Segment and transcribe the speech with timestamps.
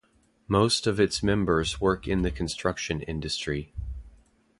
[0.47, 3.71] Most of its members work in the construction industry.